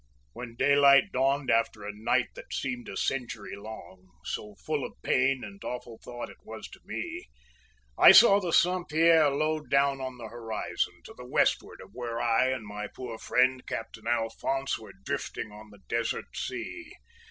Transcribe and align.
"When 0.33 0.55
daylight 0.55 1.11
dawned 1.13 1.51
after 1.51 1.83
a 1.85 1.93
night 1.93 2.29
that 2.33 2.51
seemed 2.51 2.89
a 2.89 2.97
century 2.97 3.55
long, 3.55 4.09
so 4.25 4.55
full 4.55 4.83
of 4.83 4.99
pain 5.03 5.43
and 5.43 5.63
awful 5.63 5.99
thought 6.01 6.31
it 6.31 6.43
was 6.43 6.67
to 6.69 6.79
me, 6.85 7.27
I 7.99 8.11
saw 8.11 8.39
the 8.39 8.51
Saint 8.51 8.89
Pierre 8.89 9.29
low 9.29 9.59
down 9.59 10.01
on 10.01 10.17
the 10.17 10.29
horizon, 10.29 11.01
to 11.03 11.13
the 11.15 11.29
westward 11.29 11.81
of 11.81 11.91
where 11.93 12.19
I 12.19 12.47
and 12.47 12.65
my 12.65 12.87
poor 12.87 13.19
friend, 13.19 13.63
Captain 13.67 14.07
Alphonse, 14.07 14.79
were 14.79 14.93
drifting 15.05 15.51
on 15.51 15.69
the 15.69 15.83
desert 15.87 16.35
sea. 16.35 16.95